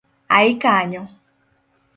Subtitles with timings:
[0.37, 1.03] Ai kanyo!